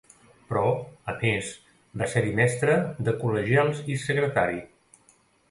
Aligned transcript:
Però, 0.51 0.69
a 1.11 1.13
més, 1.19 1.51
va 2.03 2.07
ser-hi 2.13 2.33
mestre 2.39 2.79
de 3.09 3.15
col·legials 3.21 3.85
i 3.97 4.01
secretari. 4.07 4.61